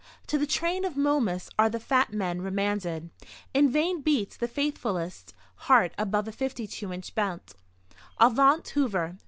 To 0.25 0.39
the 0.39 0.47
train 0.47 0.83
of 0.83 0.97
Momus 0.97 1.47
are 1.59 1.69
the 1.69 1.79
fat 1.79 2.11
men 2.11 2.41
remanded. 2.41 3.11
In 3.53 3.69
vain 3.69 4.01
beats 4.01 4.35
the 4.35 4.47
faithfullest 4.47 5.35
heart 5.69 5.93
above 5.95 6.27
a 6.27 6.31
52 6.31 6.91
inch 6.91 7.13
belt. 7.13 7.53
Avaunt, 8.19 8.67
Hoover! 8.69 9.19